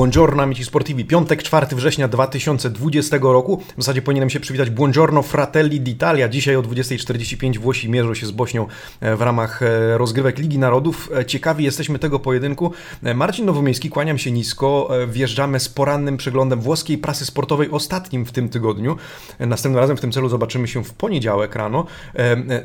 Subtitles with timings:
[0.00, 3.62] Buongiorno amici sportivi, piątek 4 września 2020 roku.
[3.76, 6.28] W zasadzie powinienem się przywitać Buongiorno fratelli d'Italia.
[6.28, 8.66] Dzisiaj o 20.45 Włosi mierzą się z Bośnią
[9.00, 11.10] e, w ramach e, rozgrywek Ligi Narodów.
[11.18, 12.72] E, ciekawi jesteśmy tego pojedynku.
[13.14, 14.90] Marcin Nowomiejski, kłaniam się nisko.
[15.08, 18.96] Wjeżdżamy z porannym przeglądem włoskiej prasy sportowej, ostatnim w tym tygodniu.
[19.38, 21.86] Następnym razem w tym celu zobaczymy się w poniedziałek rano.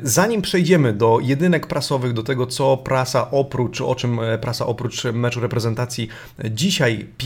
[0.02, 5.40] Zanim przejdziemy do jedynek prasowych, do tego co prasa oprócz, o czym prasa oprócz meczu
[5.40, 6.08] reprezentacji
[6.50, 7.25] dzisiaj pisze.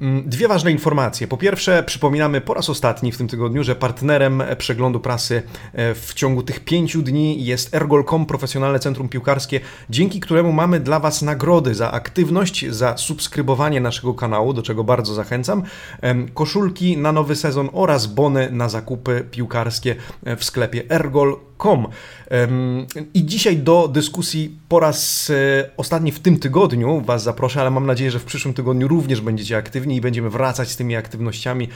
[0.00, 1.28] Mm, dwie ważne informacje.
[1.28, 5.42] Po pierwsze, przypominamy po raz ostatni w tym tygodniu, że partnerem przeglądu prasy
[5.72, 9.60] e, w ciągu tych pięciu dni jest Ergol.com, profesjonalne centrum piłkarskie,
[9.90, 15.14] dzięki któremu mamy dla Was nagrody za aktywność, za subskrybowanie naszego kanału, do czego bardzo
[15.14, 15.62] zachęcam,
[16.34, 19.96] koszulki na nowy sezon oraz bony na zakupy piłkarskie
[20.36, 21.53] w sklepie Ergol.com.
[23.14, 27.86] I dzisiaj do dyskusji po raz e, ostatni w tym tygodniu Was zaproszę, ale mam
[27.86, 31.68] nadzieję, że w przyszłym tygodniu również będziecie aktywni i będziemy wracać z tymi aktywnościami,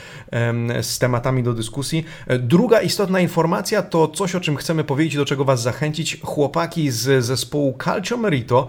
[0.83, 2.05] z tematami do dyskusji.
[2.27, 6.20] E, druga istotna informacja to coś, o czym chcemy powiedzieć, do czego Was zachęcić.
[6.22, 8.69] Chłopaki z zespołu Calcio Merito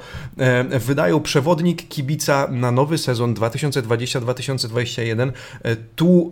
[0.79, 5.31] wydają przewodnik kibica na nowy sezon 2020-2021.
[5.63, 6.31] E, tu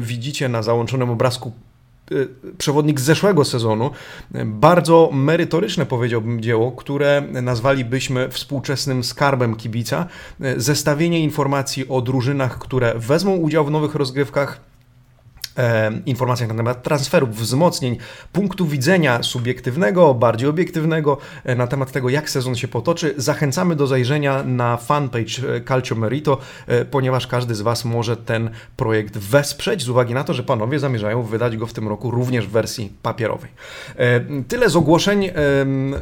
[0.00, 1.52] widzicie na załączonym obrazku
[2.58, 3.90] przewodnik z zeszłego sezonu.
[4.44, 10.06] Bardzo merytoryczne, powiedziałbym, dzieło, które nazwalibyśmy współczesnym skarbem kibica.
[10.56, 14.71] Zestawienie informacji o drużynach, które wezmą udział w nowych rozgrywkach
[16.06, 17.96] informacjach na temat transferów, wzmocnień,
[18.32, 23.14] punktu widzenia subiektywnego, bardziej obiektywnego e, na temat tego, jak sezon się potoczy.
[23.16, 28.50] Zachęcamy do zajrzenia na fanpage e, Calcio Merito, e, ponieważ każdy z Was może ten
[28.76, 32.46] projekt wesprzeć z uwagi na to, że panowie zamierzają wydać go w tym roku również
[32.46, 33.50] w wersji papierowej.
[34.48, 35.30] Tyle z ogłoszeń.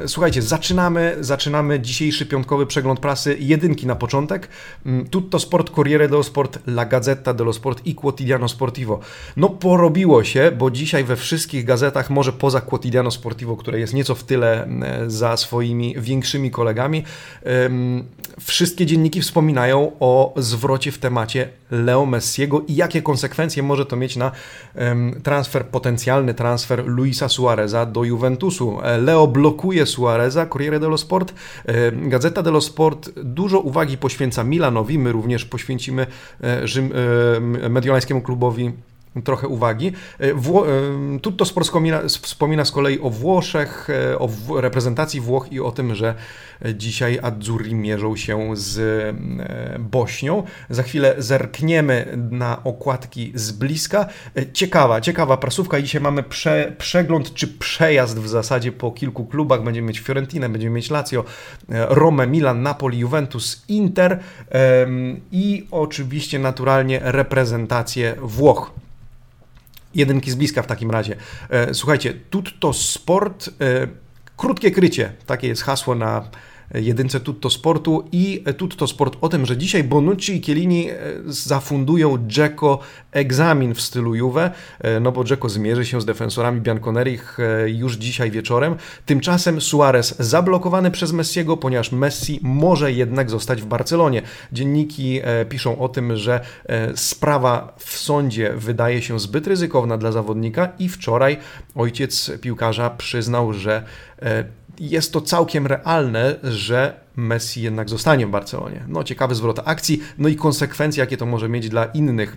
[0.07, 3.37] Słuchajcie, zaczynamy, zaczynamy dzisiejszy piątkowy przegląd prasy.
[3.41, 4.49] Jedynki na początek.
[4.87, 9.01] Mm, Tutto Sport, Corriere dello Sport, La Gazzetta dello Sport i Quotidiano Sportivo.
[9.41, 14.15] No porobiło się, bo dzisiaj we wszystkich gazetach, może poza Quotidiano Sportivo, które jest nieco
[14.15, 14.69] w tyle
[15.07, 17.05] za swoimi większymi kolegami,
[18.41, 24.17] wszystkie dzienniki wspominają o zwrocie w temacie Leo Messiego i jakie konsekwencje może to mieć
[24.17, 24.33] na
[25.23, 28.79] transfer, potencjalny transfer Luisa Suareza do Juventusu.
[28.99, 31.35] Leo blokuje Suareza, Corriere dello Sport,
[31.93, 36.07] Gazeta dello Sport dużo uwagi poświęca Milanowi, my również poświęcimy
[36.43, 36.93] e, Rzym,
[37.71, 38.73] mediolańskiemu klubowi
[39.25, 39.93] trochę uwagi.
[40.19, 40.71] E, Wło e,
[41.23, 44.29] Tutto wspomina, wspomina z kolei o Włoszech, e, o
[44.61, 46.15] reprezentacji Włoch i o tym, że
[46.75, 49.17] dzisiaj Azzurri mierzą się z
[49.79, 50.43] Bośnią.
[50.71, 54.07] Za chwilę zerkniemy na okładki z bliska.
[54.53, 55.83] Ciekawa, ciekawa prasówka.
[55.83, 59.63] Dzisiaj mamy prze, przegląd czy przejazd w zasadzie po kilku klubach.
[59.63, 61.25] Będziemy mieć Fiorentinę, będziemy mieć Lazio,
[61.69, 64.19] Rome, Milan, Napoli, Juventus, Inter
[65.33, 68.80] i oczywiście naturalnie reprezentację Włoch.
[69.95, 71.17] Jedynki z bliska w takim razie.
[71.51, 73.87] E, słuchajcie, tutto sport, e,
[74.37, 76.31] krótkie krycie, takie jest hasło na
[76.75, 82.19] jedynce Tutto Sportu i Tutto Sport o tym, że dzisiaj Bonucci i Chiellini e, zafundują
[82.27, 82.79] Dzeko
[83.13, 87.97] egzamin w stylu Juve, e, no bo Dzeko zmierzy się z defensorami Bianconerich e, już
[87.97, 88.77] dzisiaj wieczorem.
[89.07, 94.23] Tymczasem Suarez zablokowany przez Messiego, ponieważ Messi może jednak zostać w Barcelonie.
[94.53, 96.41] Dzienniki piszą o tym, że
[96.95, 101.37] sprawa w sądzie wydaje się zbyt ryzykowna dla zawodnika i wczoraj
[101.75, 103.85] ojciec piłkarza przyznał, że
[104.81, 108.85] jest to całkiem realne, że Messi jednak zostanie w Barcelonie.
[108.89, 112.37] No, ciekawy zwrot akcji, no i konsekwencje, jakie to może mieć dla innych,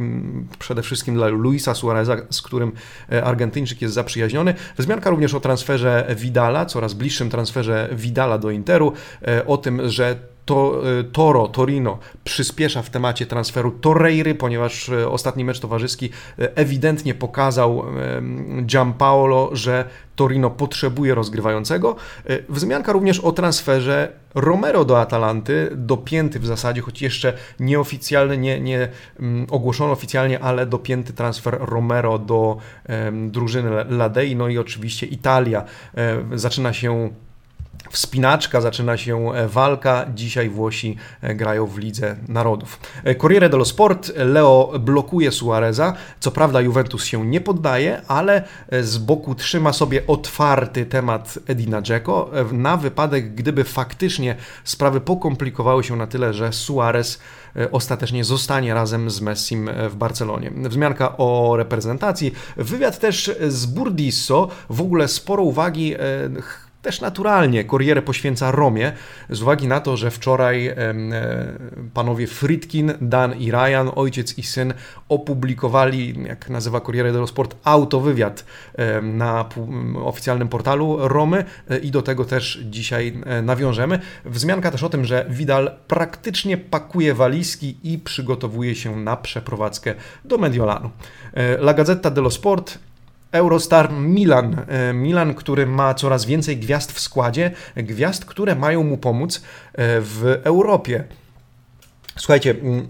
[0.59, 2.71] przede wszystkim dla Luisa Suareza, z którym
[3.11, 4.53] e, Argentyńczyk jest zaprzyjaźniony.
[4.77, 8.93] Wzmianka również o transferze Vidala, coraz bliższym transferze Vidala do Interu,
[9.27, 15.09] e, o tym, że to, e, Toro, Torino przyspiesza w temacie transferu Torreiry, ponieważ e,
[15.09, 16.09] ostatni mecz towarzyski
[16.39, 17.83] e, ewidentnie pokazał
[18.65, 19.85] Giampaolo, że
[20.15, 21.95] Torino potrzebuje rozgrywającego.
[22.49, 28.87] Wzmianka również o transferze Romero do Atalanty, dopięty w zasadzie, choć jeszcze nieoficjalny, nie, nie
[29.19, 32.57] um, ogłoszono oficjalnie, ale dopięty transfer Romero do
[33.13, 35.63] drużyny Ladei, no i oczywiście Italia.
[36.33, 37.09] Zaczyna się
[37.91, 40.05] wspinaczka, zaczyna się e, walka.
[40.15, 42.79] Dzisiaj Włosi e, grają w Lidze Narodów.
[43.03, 45.93] E, Corriere dello Sport, Leo blokuje Suareza.
[46.19, 48.43] Co prawda Juventus się nie poddaje, ale
[48.81, 55.95] z boku trzyma sobie otwarty temat Edina Dzeko na wypadek, gdyby faktycznie sprawy pokomplikowały się
[55.95, 57.19] na tyle, że Suarez
[57.71, 60.51] ostatecznie zostanie razem z Messim w Barcelonie.
[60.55, 62.33] Wzmianka o reprezentacji.
[62.57, 64.47] Wywiad też z Burdisso.
[64.69, 65.95] W ogóle sporo uwagi
[66.83, 68.91] też naturalnie Corriere poświęca Romie,
[69.29, 70.75] z uwagi na to, że wczoraj e,
[71.93, 74.73] panowie Fritkin, Dan i Ryan, ojciec i syn,
[75.09, 78.45] opublikowali, jak nazywa Corriere dello Sport, autowywiad
[79.01, 79.45] na
[80.05, 83.99] oficjalnym portalu Romy e, i do tego też dzisiaj e, nawiążemy.
[84.25, 89.95] Wzmianka też o tym, że Vidal praktycznie pakuje walizki i przygotowuje się na przeprowadzkę
[90.25, 90.89] do Mediolanu.
[91.59, 92.79] La Gazzetta dello Sport
[93.33, 94.55] Eurostar Milan.
[94.67, 99.41] E, Milan, który ma coraz więcej gwiazd w składzie, gwiazd, które mają mu pomóc e,
[100.01, 101.03] w Europie.
[102.15, 102.87] Słuchajcie, mm,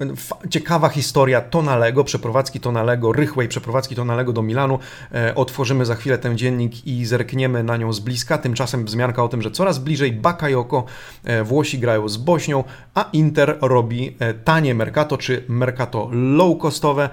[0.49, 4.79] ciekawa historia Tonalego, przeprowadzki Tonalego, rychłej przeprowadzki Tonalego do Milanu.
[5.13, 8.37] E, otworzymy za chwilę ten dziennik i zerkniemy na nią z bliska.
[8.37, 10.85] Tymczasem wzmianka o tym, że coraz bliżej Bakayoko,
[11.23, 17.09] e, Włosi grają z Bośnią, a Inter robi e, tanie Mercato, czy Mercato low-costowe.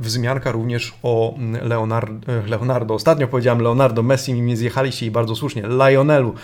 [0.00, 5.36] Wzmianka również o mm, Leonardo, Leonardo, ostatnio powiedziałem Leonardo Messi i mnie zjechaliście i bardzo
[5.36, 6.34] słusznie, Lionelu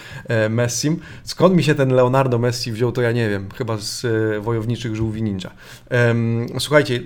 [0.50, 1.00] Messim.
[1.24, 4.06] Skąd mi się ten Leonardo Messi wziął, to ja nie wiem, chyba z
[4.44, 5.50] wojowniczych niczych żółwi ninja.
[6.58, 7.00] Słuchajcie, e,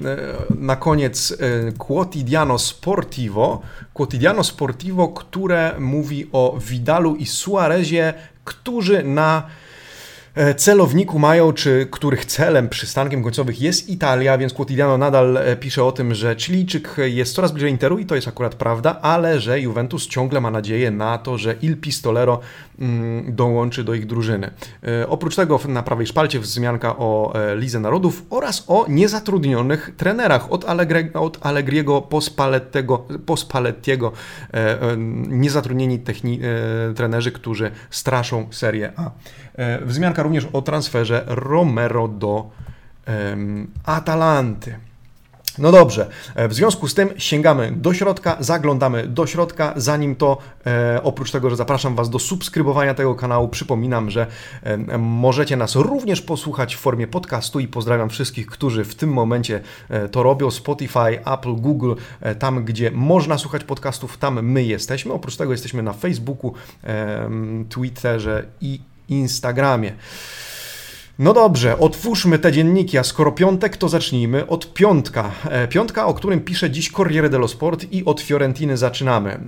[0.55, 3.63] na koniec e, Quotidiano Sportivo,
[3.95, 8.15] Quotidiano Sportivo, które mówi o Vidalu i Suarezie,
[8.45, 9.43] którzy na
[10.57, 15.93] celowniku mają, czy których celem, przystankiem końcowym jest Italia, więc Quotidiano nadal e, pisze o
[15.93, 20.07] tym, że Chilijczyk jest coraz bliżej Interu i to jest akurat prawda, ale że Juventus
[20.07, 22.41] ciągle ma nadzieję na to, że Il Pistolero
[22.79, 24.51] mm, dołączy do ich drużyny.
[24.83, 30.65] E, oprócz tego na prawej szpalcie wzmianka o Lidze Narodów oraz o niezatrudnionych trenerach od,
[30.65, 34.13] Allegre, od Allegriego po Spallettiego, po Spallettiego
[35.29, 36.41] niezatrudnieni techni,
[36.97, 39.11] trenerzy, którzy straszą Serię A.
[39.83, 42.51] Wzmianka również o transferze Romero do
[43.07, 44.79] um, Atalanty.
[45.59, 49.73] No dobrze, e, w związku z tym sięgamy do środka, zaglądamy do środka.
[49.77, 54.27] Zanim to, e, oprócz tego, że zapraszam Was do subskrybowania tego kanału, przypominam, że
[54.99, 60.09] możecie nas również posłuchać w formie podcastu i pozdrawiam wszystkich, którzy w tym momencie e,
[60.09, 60.51] to robią.
[60.51, 61.95] Spotify, Apple, Google,
[62.39, 65.13] tam gdzie można słuchać podcastów, tam my jesteśmy.
[65.13, 66.55] Oprócz tego jesteśmy na Facebooku,
[67.69, 69.93] Twitterze i Instagramie.
[71.19, 75.33] No dobrze, otwórzmy te dzienniki, a skoro piątek, to zacznijmy od piątka.
[75.45, 79.41] E, piątka, o którym pisze dziś Corriere dello Sport i od Fiorentiny zaczynamy.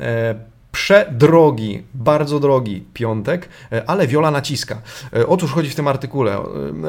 [0.78, 4.82] Przedrogi, bardzo drogi piątek, e, ale Viola naciska.
[5.16, 6.38] E, o cóż chodzi w tym artykule?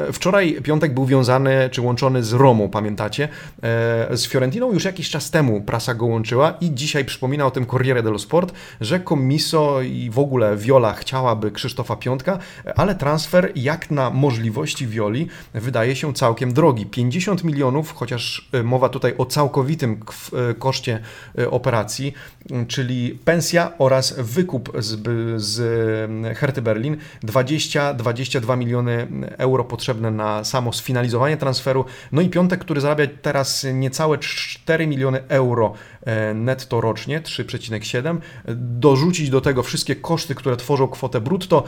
[0.08, 3.28] E, wczoraj piątek był wiązany czy łączony z Romą, pamiętacie?
[4.10, 8.02] Z Fiorentiną już jakiś czas temu prasa go łączyła i dzisiaj przypomina o tym Corriere
[8.02, 12.38] dello Sport, że Commisso i w ogóle Viola chciałaby Krzysztofa Piątka,
[12.76, 16.86] ale transfer jak na możliwości Violi wydaje się całkiem drogi.
[16.86, 20.00] 50 milionów, chociaż mowa tutaj o całkowitym
[20.58, 21.00] koszcie
[21.50, 22.14] operacji,
[22.68, 25.00] czyli pensja oraz wykup z,
[25.42, 29.06] z Herty Berlin 20-22 miliony
[29.38, 31.84] euro potrzebne na samo sfinalizowanie transferu.
[32.12, 35.74] No i Piątek, który zarabia teraz niecałe 4 miliony euro
[36.34, 38.18] netto rocznie, 3,7.
[38.56, 41.64] Dorzucić do tego wszystkie koszty, które tworzą kwotę brutto,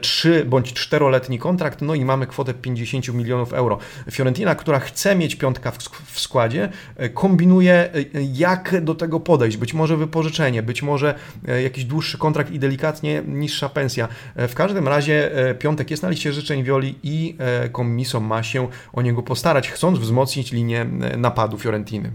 [0.00, 3.78] 3 e, bądź 4-letni kontrakt, no i mamy kwotę 50 milionów euro.
[4.10, 5.72] Fiorentina, która chce mieć Piątka
[6.06, 7.90] w składzie, e, kombinuje
[8.34, 9.56] jak do tego podejść.
[9.56, 11.14] Być może wypożyczenie, być może
[11.48, 14.08] E, jakiś dłuższy kontrakt i delikatnie niższa pensja.
[14.36, 17.36] E, w każdym razie e, Piątek jest na liście życzeń Wioli i
[17.76, 20.86] Commiso ma się o niego postarać, chcąc wzmocnić linię
[21.16, 22.10] napadu Fiorentiny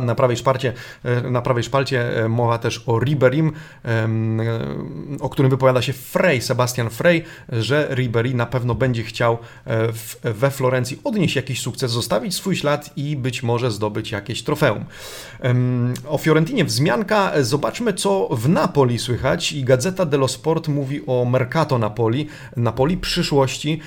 [0.00, 0.72] na prawej, szparcie,
[1.04, 3.52] e, na prawej szpalcie e, mowa też o Riberim,
[5.20, 9.88] o którym wypowiada się Frey, Sebastian Frey, że Ribery na pewno będzie chciał e,
[10.32, 14.84] we Florencji odnieść jakiś sukces, zostawić swój ślad i być może zdobyć jakieś trofeum.
[16.08, 21.78] O Fiorentinie wzmianka, zobaczmy co w Napoli słychać i Gazeta dello Sport mówi o Mercato
[21.78, 23.80] Napoli, Napoli przyszłości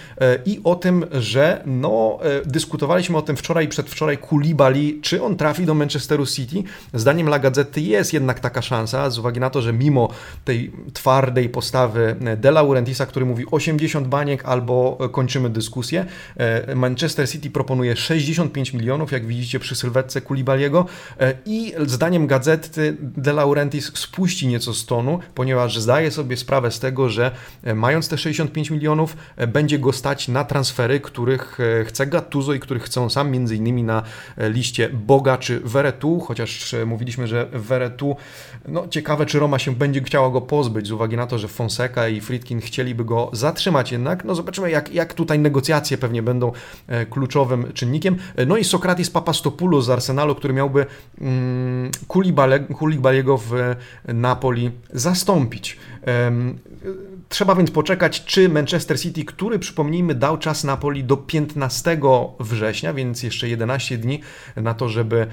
[0.45, 5.65] i o tym, że no, dyskutowaliśmy o tym wczoraj i przedwczoraj Kulibali, czy on trafi
[5.65, 6.63] do do Manchesteru City.
[6.93, 10.09] Zdaniem La Gazzety jest jednak taka szansa, z uwagi na to, że mimo
[10.45, 16.05] tej twardej postawy De Laurentisa, który mówi 80 baniek albo kończymy dyskusję,
[16.37, 20.85] e, Manchester City proponuje 65 milionów, jak widzicie przy sylwetce Kulibaliego
[21.19, 26.79] e, i zdaniem Gazety De Laurentiis spuści nieco z tonu, ponieważ zdaje sobie sprawę z
[26.79, 27.31] tego, że
[27.63, 32.83] e, mając te 65 milionów będzie go stać na transfery, których chce Gattuso i których
[32.83, 34.03] chcą sam, między innymi na
[34.37, 38.15] liście bogaczy Veretu, chociaż mówiliśmy, że Veretu,
[38.67, 42.07] no ciekawe, czy Roma się będzie chciała go pozbyć, z uwagi na to, że Fonseca
[42.07, 44.25] i Friedkin chcieliby go zatrzymać jednak.
[44.25, 46.51] No zobaczymy, jak, jak tutaj negocjacje pewnie będą
[47.09, 48.15] kluczowym czynnikiem.
[48.47, 50.85] No i Sokratis Papastopoulos z Arsenalu, który miałby
[51.21, 51.91] mm,
[52.77, 53.75] Kulibaliego w
[54.07, 55.77] Napoli zastąpić.
[57.29, 61.99] Trzeba więc poczekać, czy Manchester City, który przypomnijmy dał czas Napoli do 15
[62.39, 64.19] września, więc jeszcze 11 dni
[64.55, 65.27] na to, żeby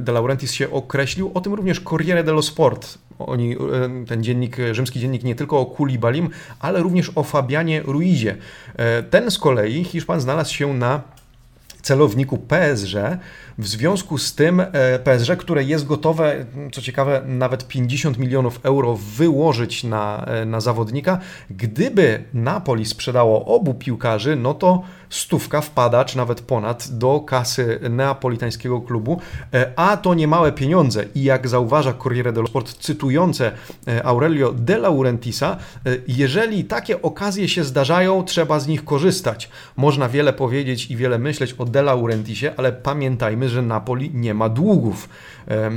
[0.00, 1.30] De Laurentiis się określił.
[1.34, 2.98] O tym również Corriere dello Sport.
[3.18, 3.56] Oni,
[4.08, 8.36] ten dziennik, rzymski dziennik nie tylko o Kulibalim, ale również o Fabianie Ruizie.
[8.76, 11.02] E, ten z kolei Hiszpan znalazł się na
[11.82, 12.94] celowniku PSG,
[13.58, 18.96] w związku z tym e, PSG, które jest gotowe, co ciekawe, nawet 50 milionów euro
[18.96, 21.18] wyłożyć na, e, na zawodnika,
[21.50, 28.80] gdyby Napoli sprzedało obu piłkarzy, no to stówka wpada, czy nawet ponad, do kasy neapolitańskiego
[28.80, 29.20] klubu,
[29.54, 31.04] e, a to niemałe pieniądze.
[31.14, 33.52] I jak zauważa Corriere dello Sport, cytujące
[34.04, 35.56] Aurelio De Laurentisa,
[36.08, 39.50] jeżeli takie okazje się zdarzają, trzeba z nich korzystać.
[39.76, 44.48] Można wiele powiedzieć i wiele myśleć o De Laurentisie, ale pamiętajmy, że Napoli nie ma
[44.48, 45.08] długów.
[45.48, 45.70] E,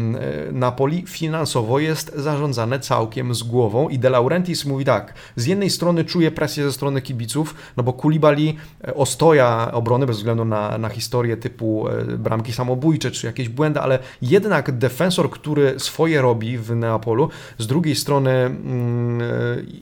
[0.52, 6.06] Napoli finansowo jest zarządzane całkiem z głową i De Laurentiis mówi tak, z jednej strony
[6.06, 10.90] czuje presję ze strony kibiców, no bo Kulibali e, ostoja obrony bez względu na, na
[10.90, 16.76] historię typu e, bramki samobójcze czy jakieś błędy, ale jednak defensor, który swoje robi w
[16.76, 19.22] Neapolu, z drugiej strony mm,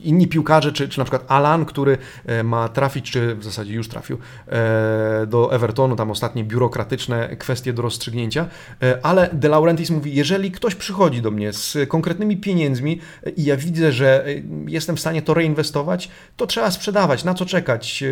[0.02, 1.98] inni piłkarze, czy, czy na przykład Alan, który
[2.44, 4.18] ma trafić, czy w zasadzie już trafił
[5.26, 8.46] do Evertonu, tam ostatnie biurokratyczne kwestie do rozstrzygnięcia,
[9.02, 13.00] ale De Laurentiis mówi, jeżeli ktoś przychodzi do mnie z konkretnymi pieniędzmi
[13.36, 14.26] i ja widzę, że
[14.66, 18.04] jestem w stanie to reinwestować, to trzeba sprzedawać, na co czekać.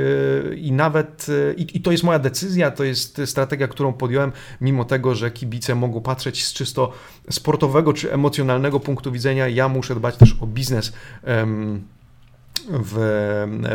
[0.56, 5.30] I nawet, i, to jest moja decyzja, to jest strategia, którą podjąłem, mimo tego, że
[5.30, 6.92] kibice mogą patrzeć z czysto
[7.30, 10.92] sportowego czy emocjonalnego punktu widzenia, ja muszę dbać też o biznes.
[12.70, 12.96] W,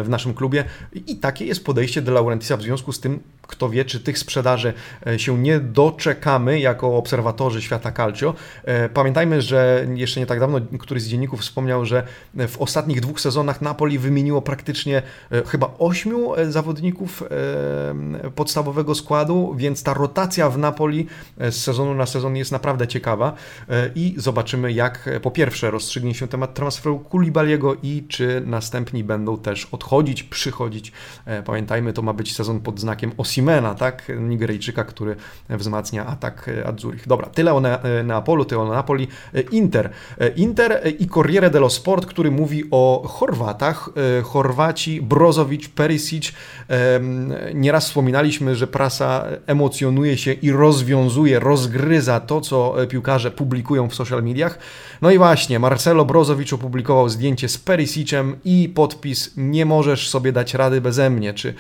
[0.04, 0.64] w naszym klubie.
[1.08, 2.58] I takie jest podejście De Laurentisa.
[2.58, 4.74] W związku z tym, kto wie, czy tych sprzedaży
[5.08, 8.34] e, się nie doczekamy jako obserwatorzy świata calcio.
[8.64, 13.22] E, pamiętajmy, że jeszcze nie tak dawno któryś z dzienników wspomniał, że w ostatnich dwóch
[13.22, 17.24] sezonach Napoli wymieniło praktycznie e, chyba ośmiu zawodników
[18.36, 21.08] podstawowego składu, więc ta rotacja w Napoli
[21.38, 23.34] z sezonu na sezon jest naprawdę ciekawa
[23.96, 29.66] i zobaczymy, jak po pierwsze rozstrzygnie się temat transferu Kulibaliego i czy następni będą też
[29.72, 30.92] odchodzić, przychodzić.
[31.46, 34.12] Pamiętajmy, to ma być sezon pod znakiem Osimena, tak?
[34.20, 35.16] Nigeryjczyka, który
[35.50, 37.08] wzmacnia atak Adzurich.
[37.08, 37.62] Dobra, tyle o
[38.04, 39.08] Neapolu, tyle o Napoli.
[39.52, 39.90] Inter.
[40.36, 43.90] Inter i Corriere dello Sport, który mówi o Chorwatach.
[44.24, 46.34] Chorwaci, Brozovic, Perisic.
[47.54, 54.24] Nieraz wspominaliśmy, że prasa emocjonuje się i rozwiązuje, rozgryza to, co piłkarze publikują w social
[54.24, 54.60] mediach.
[55.02, 60.54] No i właśnie, Marcelo Brozovic opublikował zdjęcie z Perisicem i podpis nie możesz sobie dać
[60.54, 61.54] rady beze mnie, czy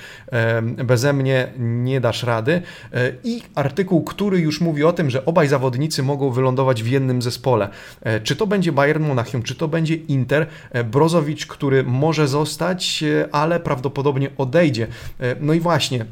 [0.83, 2.61] beze mnie nie dasz rady.
[2.93, 7.21] E, I artykuł, który już mówi o tym, że obaj zawodnicy mogą wylądować w jednym
[7.21, 7.69] zespole.
[8.01, 13.03] E, czy to będzie Bayern Monachium, czy to będzie Inter, e, Brozowicz, który może zostać,
[13.31, 14.87] ale prawdopodobnie odejdzie.
[15.41, 16.05] No i właśnie,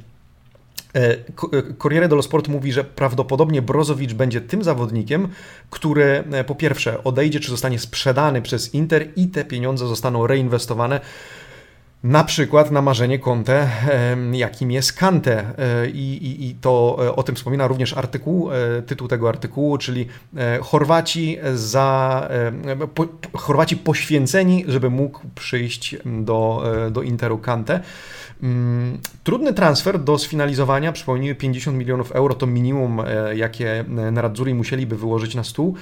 [1.78, 5.28] Corriere dello Sport mówi, że prawdopodobnie Brozowicz będzie tym zawodnikiem,
[5.70, 11.02] który po pierwsze odejdzie czy zostanie sprzedany przez Inter i te pieniądze zostaną reinwestowane
[12.04, 13.70] na przykład na marzenie Conte,
[14.32, 15.46] jakim jest Kante.
[15.58, 19.78] E, I, i, I, to e, o tym wspomina również artykuł, e, tytuł tego artykułu,
[19.78, 20.08] czyli
[20.62, 22.30] Chorwaci za
[22.96, 27.80] po, Chorwaci poświęceni, żeby mógł przyjść do, do Interu Kante.
[28.44, 33.02] Mm, trudny transfer do sfinalizowania, przypomnijmy 50 milionów euro to minimum,
[33.36, 35.76] jakie Nerazzurri musieliby wyłożyć na stół,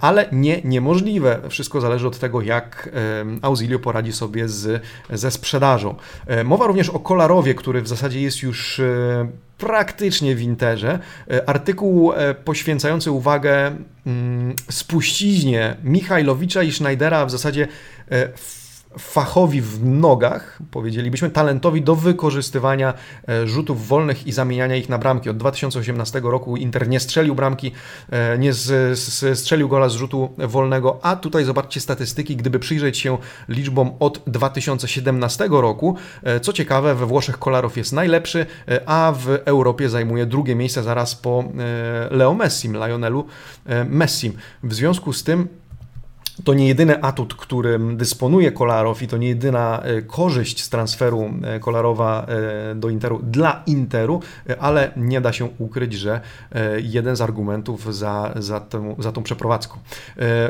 [0.00, 1.40] ale nie niemożliwe.
[1.48, 2.90] Wszystko zależy od tego, jak
[3.42, 5.94] Auxilio poradzi sobie z, ze sprzedażą.
[6.26, 10.98] E, mowa również o Kolarowie, który w zasadzie jest już e, praktycznie w Interze.
[11.30, 12.12] E, artykuł
[12.44, 17.68] poświęcający uwagę mm, spuściźnie Michajlowicza i Schneidera w zasadzie
[18.98, 22.94] fachowi w nogach, powiedzielibyśmy, talentowi do wykorzystywania
[23.28, 25.30] e, rzutów wolnych i zamieniania ich na bramki.
[25.30, 27.72] Od 2018 roku Inter nie strzelił bramki,
[28.10, 28.52] e, nie
[29.34, 33.18] strzelił gola z rzutu wolnego, a tutaj zobaczcie statystyki, gdyby przyjrzeć się
[33.48, 38.46] liczbom od 2017 roku, e, co ciekawe, we Włoszech Kolarow jest najlepszy,
[38.86, 41.44] a w Europie zajmuje drugie miejsce zaraz po
[42.10, 43.26] Leo Messim, Lionelu
[43.86, 44.32] Messim.
[44.62, 45.48] W związku z tym
[46.44, 51.30] to nie jedyny atut, którym dysponuje Kolarow i to nie jedyna e, korzyść z transferu
[51.42, 52.26] e, Kolarowa
[52.70, 54.20] e, do Interu dla Interu,
[54.60, 56.20] ale nie da się ukryć, że
[56.82, 59.78] jeden z argumentów za, za, tą, za tą przeprowadzką.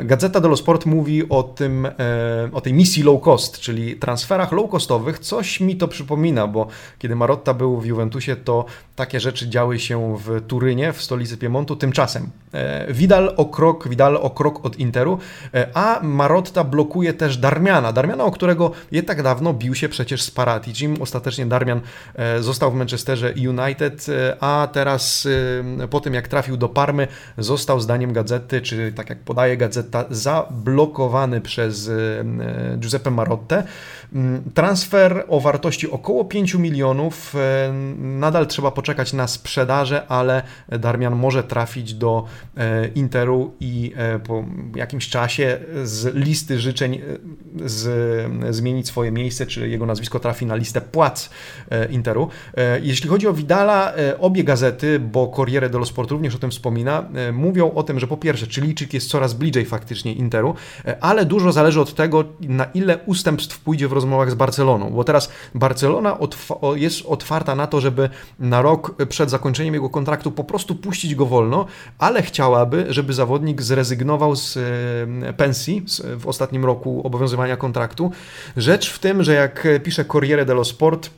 [0.03, 1.87] Gazeta dello Sport mówi o, tym,
[2.51, 5.19] o tej misji low cost, czyli transferach low costowych.
[5.19, 6.67] Coś mi to przypomina, bo
[6.99, 8.65] kiedy Marotta był w Juventusie, to
[8.95, 11.75] takie rzeczy działy się w Turynie, w stolicy Piemontu.
[11.75, 12.29] Tymczasem
[12.89, 15.19] Vidal o krok, Vidal o krok od Interu,
[16.03, 17.93] Marotta blokuje też Darmiana.
[17.93, 21.01] Darmiana, o którego nie tak dawno bił się przecież z Paraticim.
[21.01, 21.81] Ostatecznie Darmian
[22.15, 25.27] e, został w Manchesterze United, e, a teraz
[25.81, 27.07] e, po tym jak trafił do Parmy,
[27.37, 31.91] został zdaniem gazety, czy tak jak podaje gazeta, zablokowany przez
[32.77, 33.63] Giuseppe Marotte.
[34.13, 37.35] Mm, transfer o wartości około 5 milionów.
[37.97, 42.25] Nadal trzeba poczekać na sprzedaże, ale Darmian może trafić do
[42.95, 43.93] Interu i
[44.27, 44.43] po
[44.75, 46.99] jakimś czasie z listy życzeń e,
[47.69, 51.29] z, zmienić swoje miejsce, czy jego nazwisko trafi na listę płac
[51.69, 52.29] e, Interu.
[52.57, 57.09] E, jeśli chodzi o Vidala, obie gazety, bo Corriere dello Sport również o tym wspomina,
[57.33, 60.55] mówią o tym, że po pierwsze, Chilijczyk jest coraz bliżej faktycznie Interu,
[61.01, 65.29] ale dużo zależy od tego, na ile ustępstw pójdzie w rozmowach z Barceloną, bo teraz
[65.55, 66.17] Barcelona
[66.75, 68.09] jest otwarta na to, żeby
[68.39, 71.65] na rok przed zakończeniem jego kontraktu po prostu puścić go wolno,
[71.97, 74.59] ale chciałaby, żeby zawodnik zrezygnował z
[75.37, 75.48] pensji
[76.17, 78.11] w ostatnim roku obowiązywania kontraktu.
[78.57, 81.09] Rzecz w tym, że jak pisze Corriere dello Sport,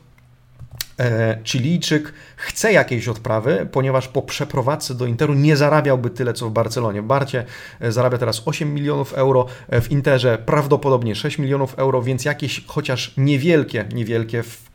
[0.99, 6.51] e, Chilijczyk chce jakiejś odprawy, ponieważ po przeprowadzce do Interu nie zarabiałby tyle, co w
[6.51, 7.01] Barcelonie.
[7.01, 7.45] W Barcie
[7.79, 12.65] e, zarabia teraz 8 milionów euro, e, w Interze prawdopodobnie 6 milionów euro, więc jakieś
[12.67, 14.70] chociaż niewielkie, niewielkie w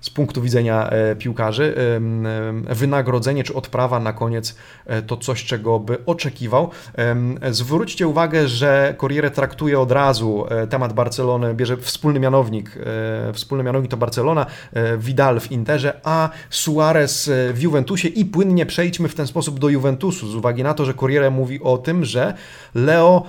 [0.00, 1.74] z punktu widzenia e, piłkarzy.
[2.70, 6.70] Wynagrodzenie czy odprawa na koniec e, to coś, czego by oczekiwał.
[7.50, 12.78] Zwróćcie uwagę, że Corriere traktuje od razu e, temat Barcelony, bierze wspólny mianownik.
[13.32, 14.46] Wspólny mianownik to Barcelona,
[14.98, 20.28] Vidal w Interze, a Suarez w Juventusie i płynnie przejdźmy w ten sposób do Juventusu,
[20.28, 22.34] z uwagi na to, że Corriere mówi o tym, że
[22.74, 23.22] Leo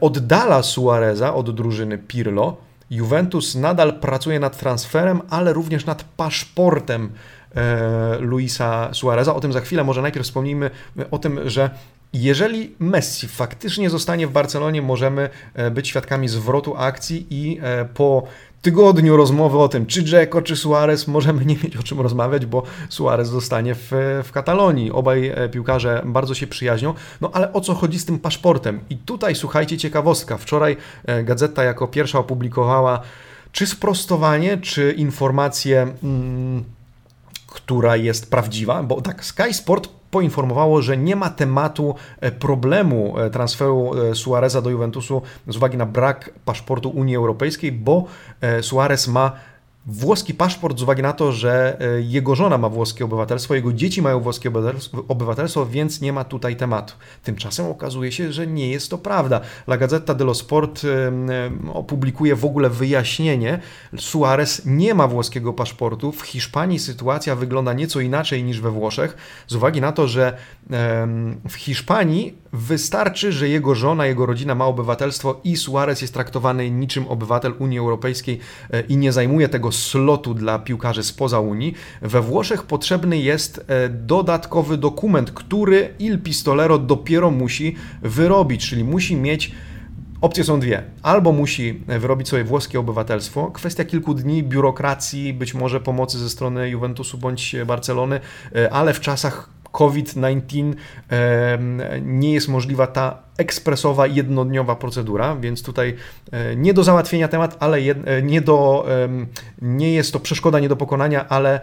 [0.00, 2.56] oddala Suareza od drużyny Pirlo,
[2.94, 7.12] Juventus nadal pracuje nad transferem, ale również nad paszportem
[7.54, 9.34] e, Luisa Suareza.
[9.34, 10.70] O tym za chwilę, może najpierw wspomnijmy
[11.10, 11.70] o tym, że
[12.12, 18.26] jeżeli Messi faktycznie zostanie w Barcelonie, możemy e, być świadkami zwrotu akcji i e, po
[18.64, 22.62] tygodniu rozmowy o tym, czy Dzeko, czy Suarez, możemy nie mieć o czym rozmawiać, bo
[22.88, 23.90] Suarez zostanie w,
[24.24, 24.90] w Katalonii.
[24.90, 26.94] Obaj e, piłkarze bardzo się przyjaźnią.
[27.20, 28.80] No ale o co chodzi z tym paszportem?
[28.90, 30.36] I tutaj słuchajcie, ciekawostka.
[30.36, 33.00] Wczoraj e, gazeta jako pierwsza opublikowała
[33.52, 36.64] czy sprostowanie, czy informację, mm,
[37.46, 43.30] która jest prawdziwa, bo tak, Sky Sport poinformowało, że nie ma tematu e, problemu e,
[43.30, 48.04] transferu e, Suareza do Juventusu z uwagi na brak paszportu Unii Europejskiej, bo
[48.60, 49.32] Suarez ma
[49.86, 54.02] włoski paszport z uwagi na to, że e, jego żona ma włoskie obywatelstwo, jego dzieci
[54.02, 54.50] mają włoskie
[55.08, 56.94] obywatelstwo, więc nie ma tutaj tematu.
[57.22, 59.40] Tymczasem okazuje się, że nie jest to prawda.
[59.66, 60.82] La Gazzetta dello Sport
[61.72, 63.60] opublikuje w ogóle wyjaśnienie.
[63.96, 66.12] Suarez nie ma włoskiego paszportu.
[66.12, 69.16] W Hiszpanii sytuacja wygląda nieco inaczej niż we Włoszech,
[69.46, 70.36] z uwagi na to, że
[71.48, 77.08] w Hiszpanii wystarczy, że jego żona, jego rodzina ma obywatelstwo i Suarez jest traktowany niczym
[77.08, 78.38] obywatel Unii Europejskiej
[78.70, 81.74] e, i nie zajmuje tego slotu dla piłkarzy spoza Unii.
[82.02, 89.16] We Włoszech potrzebny jest e, dodatkowy dokument, który Il Pistolero dopiero musi wyrobić, czyli musi
[89.16, 89.52] mieć
[90.20, 90.82] Opcje są dwie.
[91.02, 96.68] Albo musi wyrobić sobie włoskie obywatelstwo, kwestia kilku dni biurokracji, być może pomocy ze strony
[96.68, 98.20] Juventusu bądź Barcelony,
[98.54, 100.74] e, ale w czasach COVID-19
[102.02, 105.96] nie jest możliwa ta ekspresowa, jednodniowa procedura, więc tutaj
[106.32, 108.86] e, nie do załatwienia temat, ale e, nie, do,
[109.62, 111.60] nie jest to przeszkoda nie do pokonania, ale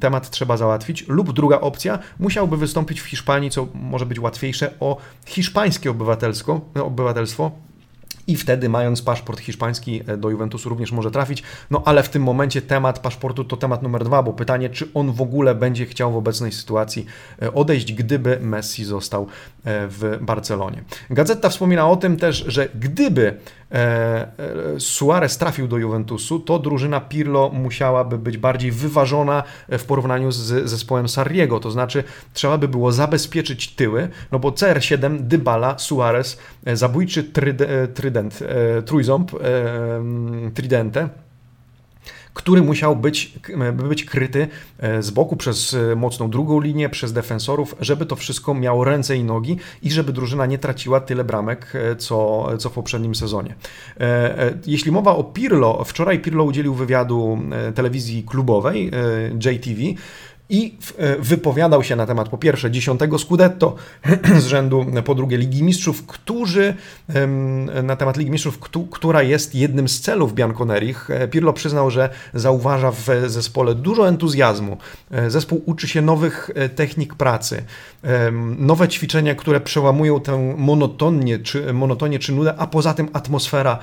[0.00, 1.08] temat trzeba załatwić.
[1.08, 7.50] Lub druga opcja, musiałby wystąpić w Hiszpanii, co może być łatwiejsze, o hiszpańskie obywatelstwo, obywatelstwo
[8.26, 11.42] i wtedy mając paszport hiszpański e, do Juventusu również może trafić.
[11.70, 15.12] No ale w tym momencie temat paszportu to temat numer dwa, bo pytanie, czy on
[15.12, 17.06] w ogóle będzie chciał w obecnej sytuacji
[17.42, 19.26] e, odejść, gdyby Messi został e,
[19.88, 20.84] w Barcelonie.
[21.10, 23.38] Gazeta wspomina o tym też, że gdyby
[24.78, 31.08] Suarez trafił do Juventusu, to drużyna Pirlo musiałaby być bardziej wyważona w porównaniu z zespołem
[31.08, 36.38] Sarriego, to znaczy trzeba by było zabezpieczyć tyły, no bo CR7, Dybala, Suarez,
[36.74, 37.62] zabójczy tryd,
[37.94, 39.40] tryd trident, e, trójząb, e,
[40.54, 41.08] tridente,
[42.36, 43.32] który musiał być,
[43.88, 44.48] być kryty
[45.00, 49.56] z boku przez mocną drugą linię, przez defensorów, żeby to wszystko miało ręce i nogi
[49.82, 53.54] i żeby drużyna nie traciła tyle bramek, co, co w poprzednim sezonie.
[54.66, 57.38] Jeśli mowa o Pirlo, wczoraj Pirlo udzielił wywiadu
[57.74, 58.90] telewizji klubowej
[59.34, 59.82] JTV
[60.48, 63.76] i e, wypowiadał się na temat po pierwsze dziesiątego Scudetto
[64.38, 66.74] z rzędu, po drugie Ligi Mistrzów, którzy
[67.82, 68.58] na temat Ligi Mistrzów,
[68.90, 71.10] która jest jednym z celów Bianconerich.
[71.10, 74.76] E, Pirlo przyznał, że zauważa w zespole dużo entuzjazmu.
[75.10, 77.64] E, zespół uczy się nowych technik pracy,
[78.58, 83.78] nowe ćwiczenia, które przełamują tę monotonię czy, monotonię czy nudę, a poza tym atmosfera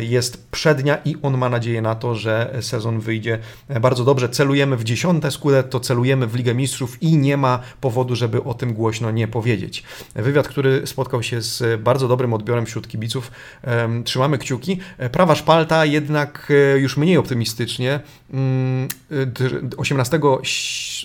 [0.00, 3.38] jest przednia i on ma nadzieję na to, że sezon wyjdzie
[3.80, 4.28] bardzo dobrze.
[4.28, 8.74] Celujemy w dziesiąte Scudetto, celujemy w Ligę Mistrzów i nie ma powodu, żeby o tym
[8.74, 9.82] głośno nie powiedzieć.
[10.14, 13.30] Wywiad, który spotkał się z bardzo dobrym odbiorem wśród kibiców.
[14.04, 14.78] Trzymamy kciuki.
[15.12, 18.00] Prawa szpalta jednak e, już mniej optymistycznie.
[19.76, 20.38] 18 mm,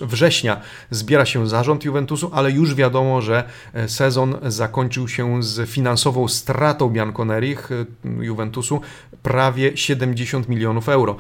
[0.02, 6.28] września zbiera się zarząd Juventusu, ale już wiadomo, że e, sezon zakończył się z finansową
[6.28, 7.86] stratą Bianconerich e,
[8.26, 8.82] Juventusu
[9.24, 11.16] prawie 70 milionów euro.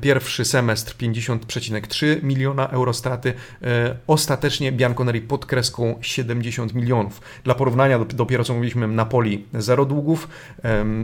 [0.00, 3.34] Pierwszy semestr 50,3 miliona euro straty straty.
[3.62, 7.20] E, ostatecznie Bianconeri pod kreską 70 milionów.
[7.44, 10.28] Dla porównania dopiero co mówiliśmy Napoli zero długów,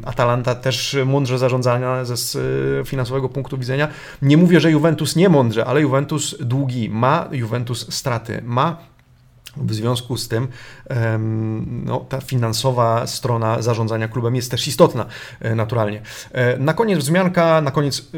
[0.04, 2.38] Atalanta też mądrze zarządzana ze
[2.84, 3.88] finansowego punktu widzenia.
[4.22, 8.91] Nie mówię, że Juventus nie mądrze, ale Juventus długi ma, Juventus straty ma.
[9.56, 10.48] W związku z tym
[11.66, 15.06] no, ta finansowa strona zarządzania klubem jest też istotna,
[15.40, 16.02] e, naturalnie.
[16.32, 18.10] E, na koniec wzmianka, na koniec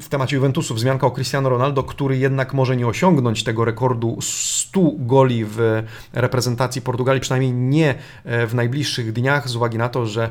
[0.00, 4.80] w temacie Juventusu, wzmianka o Cristiano Ronaldo, który jednak może nie osiągnąć tego rekordu 100
[4.98, 10.30] goli w reprezentacji Portugalii, przynajmniej nie e, w najbliższych dniach, z uwagi na to, że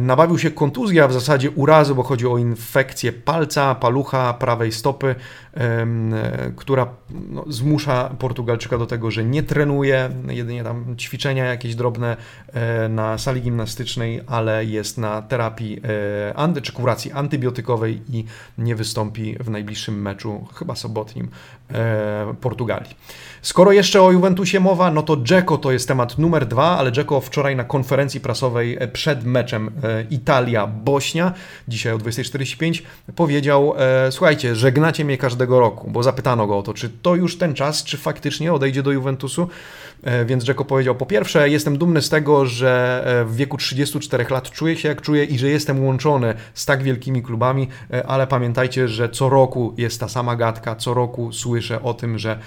[0.00, 5.14] Nabawił się kontuzja, w zasadzie urazy, bo chodzi o infekcję palca, palucha, prawej stopy,
[6.56, 12.16] która no, zmusza Portugalczyka do tego, że nie trenuje, jedynie tam ćwiczenia jakieś drobne
[12.52, 15.80] e, na sali gimnastycznej, ale jest na terapii
[16.30, 18.24] e, anty, czy kuracji antybiotykowej i
[18.58, 21.28] nie wystąpi w najbliższym meczu, chyba sobotnim,
[22.40, 22.96] Portugalii.
[23.42, 27.20] Skoro jeszcze o Juventusie mowa, no to Dzeko to jest temat numer dwa, ale Dzeko
[27.20, 31.32] wczoraj na konferencji prasowej przed meczem E, Italia-Bośnia,
[31.68, 32.82] dzisiaj o 20.45,
[33.16, 37.38] powiedział, e, słuchajcie, żegnacie mnie każdego roku, bo zapytano go o to, czy to już
[37.38, 39.46] ten czas, czy faktycznie odejdzie do Juventusu, e,
[40.26, 44.76] więc Dzeko powiedział, po pierwsze, jestem dumny z tego, że w wieku 34 lat czuję
[44.76, 47.68] się jak czuję i że jestem łączony z tak wielkimi klubami,
[48.06, 52.38] ale pamiętajcie, że co roku jest ta sama gadka, co roku słyszę o tym, że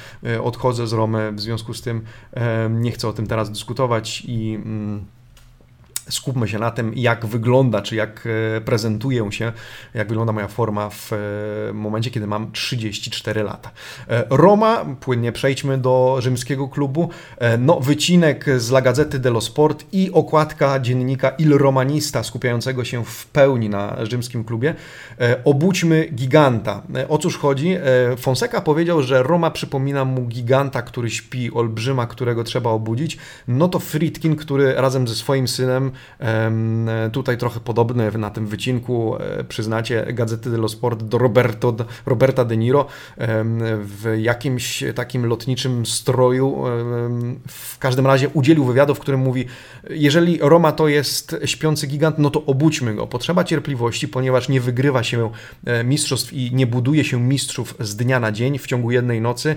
[0.43, 2.01] odchodzę z Romy, w związku z tym
[2.69, 4.53] nie chcę o tym teraz dyskutować i...
[4.55, 5.05] Mm,
[6.09, 9.51] skupmy się na tym, jak wygląda, czy jak e, prezentuję się,
[9.93, 13.71] jak wygląda moja forma w e, momencie, kiedy mam 34 lata.
[14.09, 17.09] E, Roma, płynnie przejdźmy do rzymskiego klubu.
[17.59, 23.25] No, wycinek z La Gazzetta dello Sport i okładka dziennika Il Romanista skupiającego się w
[23.25, 24.75] pełni na rzymskim klubie.
[25.45, 26.81] Obudźmy giganta.
[27.09, 27.77] O cóż chodzi?
[28.17, 33.17] Fonseca powiedział, że Roma przypomina mu giganta, który śpi, olbrzyma, którego trzeba obudzić.
[33.47, 35.90] No to Fritkin, który razem ze swoim synem
[37.11, 41.75] Tutaj trochę podobny na tym wycinku, e, przyznacie, Gazety dello Sport do Roberto,
[42.05, 42.85] Roberta De Niro
[43.77, 46.63] w jakimś takim lotniczym stroju.
[47.47, 49.45] W każdym razie udzielił wywiadu, w którym mówi,
[49.89, 53.07] jeżeli Roma to jest śpiący gigant, no to obudźmy go.
[53.07, 55.29] Potrzeba cierpliwości, ponieważ nie wygrywa się
[55.65, 59.55] e, mistrzostw i nie buduje się mistrzów z dnia na dzień w ciągu jednej nocy.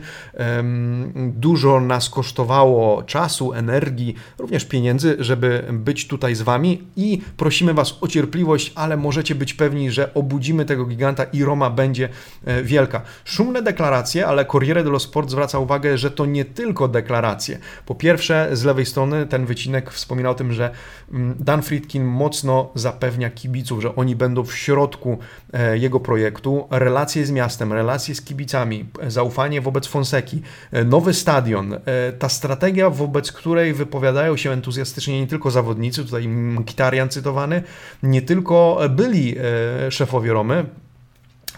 [1.14, 7.74] Dużo nas kosztowało czasu, energii, również pieniędzy, żeby być tutaj tutaj z Wami i prosimy
[7.74, 12.08] Was o cierpliwość, ale możecie być pewni, że obudzimy tego giganta i Roma będzie
[12.44, 13.02] e, wielka.
[13.24, 17.58] Szumne deklaracje, ale Corriere dello Sport zwraca uwagę, że to nie tylko deklaracje.
[17.86, 20.70] Po pierwsze, z lewej strony ten wycinek wspomina o tym, że
[21.12, 25.18] mm, Dan Friedkin mocno zapewnia kibiców, że oni będą w środku
[25.52, 26.68] e, jego projektu.
[26.70, 31.74] Relacje z miastem, relacje z kibicami, zaufanie wobec Fonseki, e, nowy stadion,
[32.18, 37.62] ta strategia, wobec której wypowiadają się entuzjastycznie nie tylko zawodnicy, tutaj Mkhitaryan cytowany,
[38.02, 40.66] nie tylko byli e, szefowie Romy,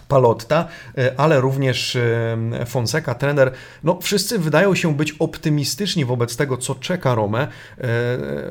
[0.07, 0.67] Palotta,
[0.97, 3.51] e, ale również e, Fonseca, trener.
[3.83, 7.47] No, wszyscy wydają się być optymistyczni wobec tego, co czeka Romę.
[7.77, 7.87] E,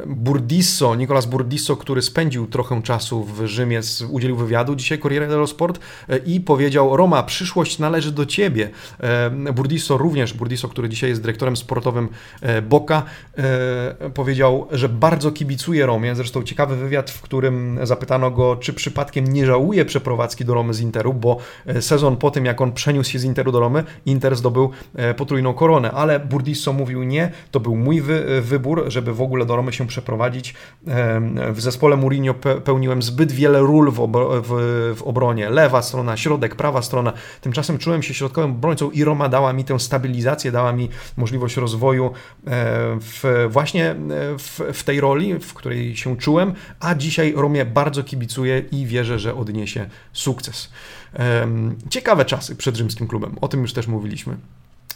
[0.06, 5.80] Burdisso, Nicolas Burdisso, który spędził trochę czasu w Rzymie, udzielił wywiadu dzisiaj Corriere dello Sport
[6.26, 8.70] i powiedział: Roma, przyszłość należy do ciebie.
[9.54, 12.08] Burdisso również, Burdisso, który dzisiaj jest dyrektorem sportowym
[12.62, 13.02] Boca,
[14.14, 16.14] powiedział, że bardzo kibicuje Romie.
[16.14, 20.80] Zresztą ciekawy wywiad, w którym zapytano go, czy przypadkiem nie żałuje przeprowadzki do Romy z
[20.80, 21.38] Interu, bo
[21.80, 24.70] sezon po tym, jak on przeniósł się z Interu do Romy, Inter zdobył
[25.16, 29.56] potrójną koronę, ale Burdisso mówił nie, to był mój wy, wybór, żeby w ogóle do
[29.56, 30.54] Romy się przeprowadzić.
[31.52, 34.08] W zespole Mourinho pełniłem zbyt wiele ról w,
[34.42, 39.28] w, w obronie, lewa strona, środek, prawa strona, tymczasem czułem się środkowym obrońcą i Roma
[39.28, 42.10] dała mi tę stabilizację, dała mi możliwość rozwoju
[43.00, 43.94] w, właśnie
[44.38, 49.18] w, w tej roli, w której się czułem, a dzisiaj Romie bardzo kibicuję i wierzę,
[49.18, 50.70] że odniesie sukces.
[51.90, 54.36] Ciekawe czasy przed rzymskim klubem, o tym już też mówiliśmy.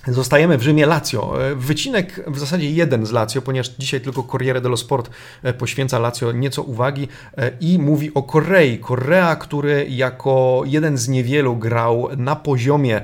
[0.09, 1.51] Zostajemy w Rzymie Lazio.
[1.51, 5.11] E, wycinek w zasadzie jeden z Lazio, ponieważ dzisiaj tylko Corriere dello Sport
[5.43, 8.79] e, poświęca Lazio nieco uwagi e, i mówi o Korei.
[8.79, 13.01] Korea, który jako jeden z niewielu grał na poziomie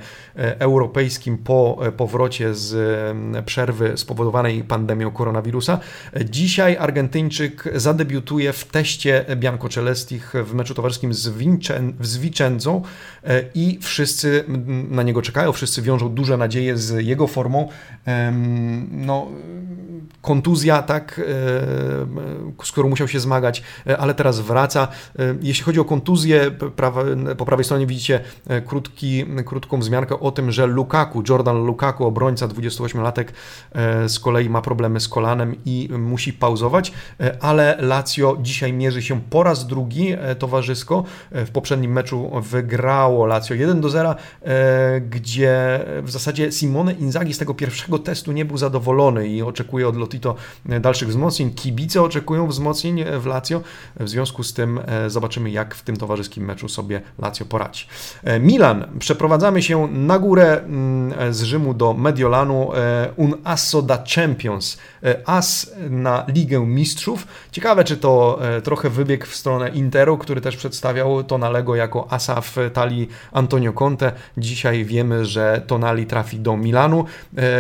[0.59, 2.77] europejskim po powrocie z
[3.47, 5.79] przerwy spowodowanej pandemią koronawirusa.
[6.25, 12.83] Dzisiaj Argentyńczyk zadebiutuje w teście Bianco Celestich w meczu towarzyskim z, Vincen z Vicenzą
[13.55, 14.45] i wszyscy
[14.91, 17.69] na niego czekają, wszyscy wiążą duże nadzieje z z jego formą.
[18.91, 19.29] No,
[20.23, 21.21] kontuzja, tak,
[22.65, 23.63] z którą musiał się zmagać,
[23.99, 24.89] ale teraz wraca.
[25.43, 26.51] Jeśli chodzi o kontuzję,
[27.37, 28.21] po prawej stronie widzicie
[28.67, 33.25] krótki, krótką wzmiankę o tym, że Lukaku, Jordan Lukaku, obrońca 28-latek,
[34.09, 36.93] z kolei ma problemy z kolanem i musi pauzować,
[37.41, 41.05] ale Lazio dzisiaj mierzy się po raz drugi towarzysko.
[41.31, 44.15] W poprzednim meczu wygrało Lazio 1 do 0,
[45.11, 49.96] gdzie w zasadzie Simone Inzaghi z tego pierwszego testu nie był zadowolony i oczekuje od
[49.97, 50.35] Lotito
[50.81, 51.51] dalszych wzmocnień.
[51.51, 53.61] Kibice oczekują wzmocnień w Lazio.
[54.01, 57.87] W związku z tym e, zobaczymy, jak w tym towarzyskim meczu sobie Lazio poradzi.
[58.25, 58.87] E, Milan.
[58.99, 62.75] Przeprowadzamy się na górę mm, z Rzymu do Mediolanu.
[62.75, 64.79] E, un Asso da Champions.
[65.27, 67.27] As na Ligę Mistrzów.
[67.53, 72.57] Ciekawe, czy to trochę wybieg w stronę Interu, który też przedstawiał Tonalego jako asa w
[72.73, 74.13] talii Antonio Conte.
[74.37, 77.05] Dzisiaj wiemy, że Tonali trafi do Milanu.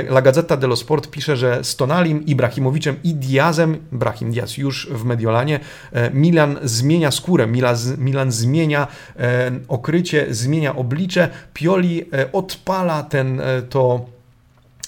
[0.08, 1.76] La Gazzetta dello Sport pisze, że z
[2.26, 5.60] Ibrahimowiczem i Diazem, Brahim Diaz już w Mediolanie,
[5.92, 13.40] e, Milan zmienia skórę, Milan, Milan zmienia e, okrycie, zmienia oblicze, Pioli e, odpala ten
[13.70, 14.15] to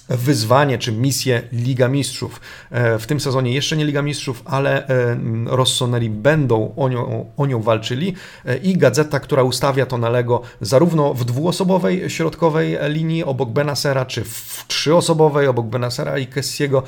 [0.09, 2.41] wyzwanie czy misję Liga Mistrzów.
[2.71, 7.45] E, w tym sezonie jeszcze nie Liga Mistrzów, ale e, Rossoneri będą o nią, o
[7.45, 13.23] nią walczyli e, i gazeta, która ustawia to na Lego zarówno w dwuosobowej środkowej linii
[13.23, 16.83] obok Benasera, czy w trzyosobowej obok Benasera i Kessiego.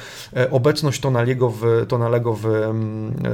[0.51, 2.45] Obecność Tonaliego w, Tonalego w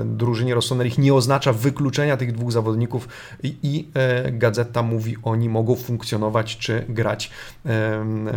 [0.06, 3.08] drużynie Rossonerich nie oznacza wykluczenia tych dwóch zawodników
[3.43, 3.88] i, i
[4.32, 7.32] gazeta mówi, oni mogą funkcjonować czy grać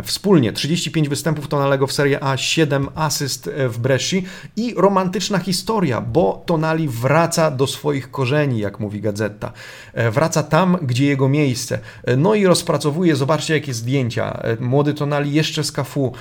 [0.03, 0.53] wspólnie.
[0.53, 4.25] 35 występów występów Tonalego w Serie A, 7 asyst e, w Bresci
[4.57, 9.53] i romantyczna historia, bo Tonali wraca do swoich korzeni, jak mówi Gazeta.
[9.95, 11.79] E, wraca tam, gdzie jego miejsce.
[12.05, 14.43] E, no i rozpracowuje, zobaczcie jakie zdjęcia.
[14.61, 16.13] Młody Tonali jeszcze z Cafu,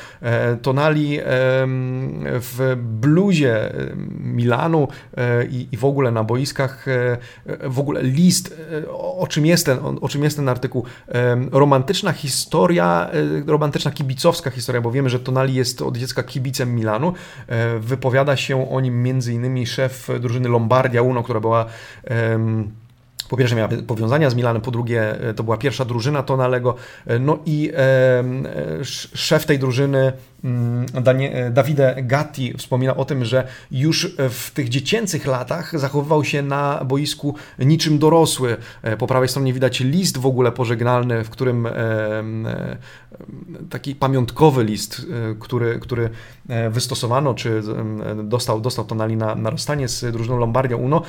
[0.62, 1.20] Tonali
[2.26, 3.74] w bluzie
[4.20, 4.88] Milanu
[5.72, 6.86] i w ogóle na boiskach,
[7.64, 8.56] w ogóle list,
[8.92, 10.86] o czym jest ten, o czym jest ten artykuł.
[11.52, 13.10] Romantyczna historia,
[13.48, 17.14] romantyczna kibicowska historia, bo wiemy, że Tonali jest od dziecka kibicem Milanu.
[17.48, 19.66] E, wypowiada się o nim m.in.
[19.66, 21.66] szef drużyny Lombardia Uno, która była
[23.30, 26.76] po pierwsze miała powiązania z Milanem, po drugie e, to była pierwsza drużyna Tonalego,
[27.08, 27.72] e, no i
[29.14, 30.14] szef tej drużyny
[30.44, 36.42] Mm, e, Davide Gatti wspomina o tym, że już w tych dziecięcych latach zachowywał się
[36.42, 38.58] na boisku niczym dorosły.
[38.82, 41.72] E, po prawej stronie widać list w ogóle pożegnalny, w którym e,
[43.70, 45.06] taki pamiątkowy list,
[45.40, 46.10] który, który
[46.70, 47.62] wystosowano, czy
[48.24, 51.02] dostał, dostał Tonali na, na rozstanie z drużyną Lombardia Uno.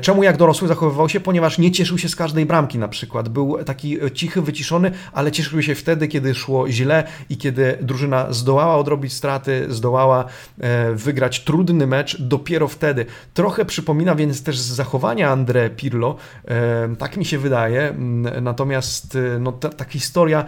[0.00, 1.20] Czemu jak dorosły zachowywał się?
[1.20, 3.28] Ponieważ nie cieszył się z każdej bramki na przykład.
[3.28, 8.76] Był taki cichy, wyciszony, ale cieszył się wtedy, kiedy szło źle i kiedy drużyna zdołała
[8.76, 10.24] odrobić straty, zdołała
[10.60, 13.06] e, wygrać trudny mecz dopiero wtedy.
[13.34, 16.16] Trochę przypomina więc też zachowania André Pirlo,
[16.48, 17.94] e, tak mi się wydaje,
[18.42, 20.44] natomiast e, no, ta, ta historia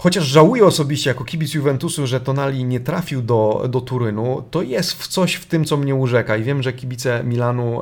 [0.00, 4.92] chociaż żałuję osobiście jako kibic Juventusu, że Tonali nie trafił do, do Turynu, to jest
[4.92, 7.80] w coś w tym, co mnie urzeka i wiem, że kibice Milanu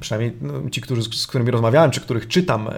[0.00, 2.72] przynajmniej no, ci, którzy, z którymi rozmawiałem, czy których czytam, e,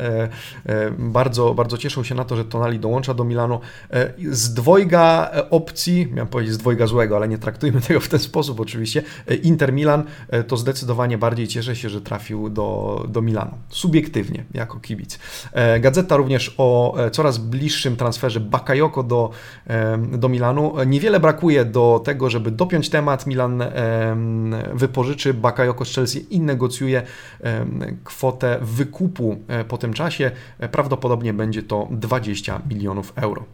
[0.67, 3.61] e, bardzo, bardzo cieszą się na to, że Tonali dołącza do Milanu.
[3.91, 8.19] E, z dwojga opcji, miałem powiedzieć z dwojga złego, ale nie traktujmy tego w ten
[8.19, 9.03] sposób oczywiście,
[9.43, 10.05] Inter Milan,
[10.47, 13.59] to zdecydowanie bardziej cieszę się, że trafił do, do Milanu.
[13.69, 15.19] Subiektywnie, jako kibic.
[15.81, 19.31] Gazeta również o coraz bliższym transferze Bakayoko do,
[20.12, 20.75] do Milanu.
[20.87, 23.27] Niewiele brakuje do tego, żeby dopiąć temat.
[23.27, 23.62] Milan
[24.75, 26.91] wypożyczy Bakayoko z Chelsea i negocjuje
[28.05, 29.37] kwotę wykupu
[29.68, 30.31] po tym czasie.
[30.72, 33.44] Prawdopodobnie będzie to 20 milionów euro.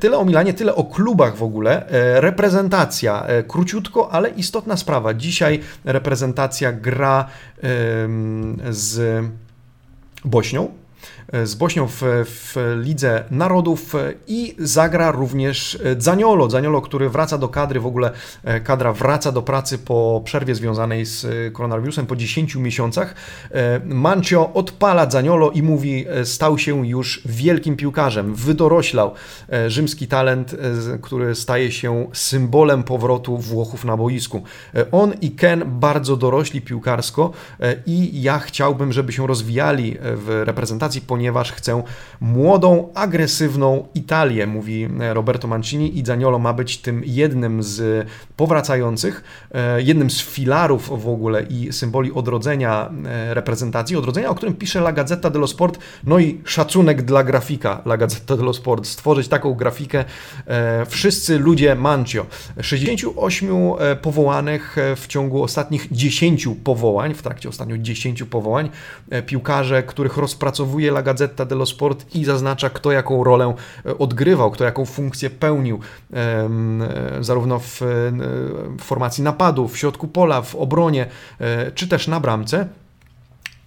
[0.00, 1.86] Tyle o Milanie, tyle o klubach w ogóle.
[2.14, 5.14] Reprezentacja, króciutko, ale istotna sprawa.
[5.14, 7.26] Dzisiaj reprezentacja gra
[8.70, 9.24] z
[10.24, 10.68] Bośnią
[11.44, 13.94] z Bośnią w, w Lidze Narodów
[14.26, 16.50] i zagra również Zaniolo.
[16.50, 18.10] Zaniolo, który wraca do kadry, w ogóle
[18.44, 23.14] e, kadra wraca do pracy po przerwie związanej z e, koronawirusem po 10 miesiącach.
[23.50, 29.14] E, Mancio odpala Zaniolo i mówi, stał się już wielkim piłkarzem, wydoroślał.
[29.68, 30.56] Rzymski talent,
[31.02, 34.42] który staje się symbolem powrotu Włochów na boisku.
[34.92, 37.30] On i Ken bardzo dorośli piłkarsko
[37.86, 41.17] i ja chciałbym, żeby się rozwijali w reprezentacji, ponieważ
[41.52, 41.82] chcę
[42.20, 49.82] młodą, agresywną Italię, mówi Roberto Mancini i Zaniolo ma być tym jednym z powracających, e,
[49.82, 54.92] jednym z filarów w ogóle i symboli odrodzenia e, reprezentacji, odrodzenia, o którym pisze La
[54.92, 60.04] Gazzetta dello Sport, no i szacunek dla grafika La Gazzetta dello Sport, stworzyć taką grafikę
[60.46, 62.26] e, wszyscy ludzie Mancio.
[62.60, 63.48] 68
[64.02, 68.70] powołanych w ciągu ostatnich 10 powołań, w trakcie ostatnich 10 powołań,
[69.26, 73.54] piłkarze, których rozpracowuje La Gazzetta dello Sport i zaznacza, kto jaką rolę
[73.86, 75.80] e, odgrywał, kto jaką funkcję pełnił,
[76.12, 76.48] e,
[77.20, 77.80] zarówno w
[78.80, 81.06] formacji napadu, w środku pola, w obronie,
[81.40, 82.68] e, czy też na bramce.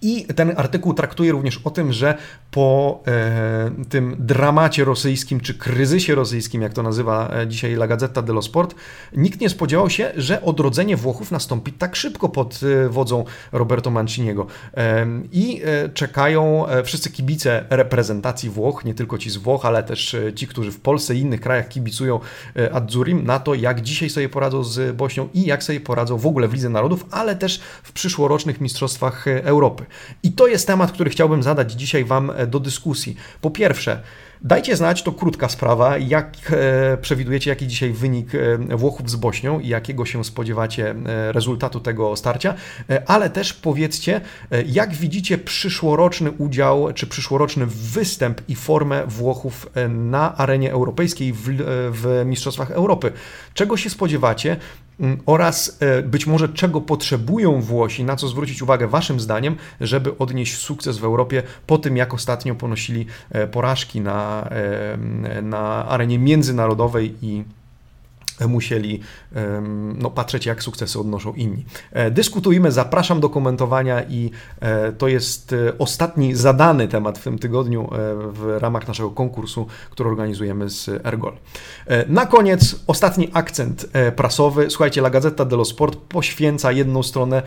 [0.02, 2.14] I ten artykuł traktuje również o tym, że
[2.50, 8.22] po e, tym dramacie rosyjskim, czy kryzysie rosyjskim, jak to nazywa e, dzisiaj La Gazzetta
[8.22, 8.74] dello Sport,
[9.16, 14.46] nikt nie spodziewał się, że odrodzenie Włochów nastąpi tak szybko pod e, wodzą Roberto Manciniego.
[14.76, 20.16] E, I e, czekają wszyscy kibice reprezentacji Włoch, nie tylko ci z Włoch, ale też
[20.34, 22.20] ci, którzy w Polsce i innych krajach kibicują
[22.72, 26.48] Adzurim, na to, jak dzisiaj sobie poradzą z Bośnią i jak sobie poradzą w ogóle
[26.48, 29.84] w Lidze Narodów, ale też w przyszłorocznych Mistrzostwach Europy.
[30.22, 33.16] I to jest temat, który chciałbym zadać dzisiaj Wam e, do dyskusji.
[33.40, 34.02] Po pierwsze,
[34.44, 39.60] Dajcie znać, to krótka sprawa, jak e, przewidujecie, jaki dzisiaj wynik e, Włochów z Bośnią
[39.60, 40.94] i jakiego się spodziewacie
[41.32, 42.54] rezultatu tego starcia,
[43.06, 44.20] ale też powiedzcie,
[44.66, 51.42] jak widzicie przyszłoroczny udział, czy przyszłoroczny występ i formę Włochów na arenie europejskiej w,
[51.92, 53.12] w Mistrzostwach Europy.
[53.54, 54.56] Czego się spodziewacie?
[55.02, 60.18] Mm, oraz e, być może czego potrzebują Włosi, na co zwrócić uwagę Waszym zdaniem, żeby
[60.18, 66.18] odnieść sukces w Europie po tym, jak ostatnio ponosili e, porażki na, e, na arenie
[66.18, 67.44] międzynarodowej i
[68.48, 69.00] musieli
[69.98, 71.64] no, patrzeć, jak sukcesy odnoszą inni.
[71.92, 77.38] E, dyskutujmy, zapraszam do komentowania i e, to jest e, ostatni zadany temat w tym
[77.38, 77.88] tygodniu
[78.32, 81.32] w ramach naszego konkursu, który organizujemy z Ergol.
[82.08, 84.70] Na koniec ostatni akcent prasowy.
[84.70, 87.42] Słuchajcie, La Gazzetta dello Sport poświęca jedną stronę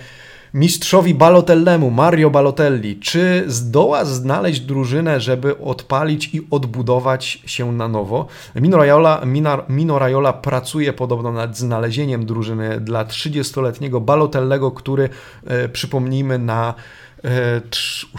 [0.56, 8.28] mistrzowi Balotellemu, Mario Balotelli, czy zdoła znaleźć drużynę, żeby odpalić i odbudować się na nowo?
[8.56, 9.22] Mino Raiola,
[9.70, 15.10] Mino Raiola pracuje podobno nad znalezieniem drużyny dla 30-letniego Balotellego, który,
[15.48, 16.74] e, przypomnijmy, na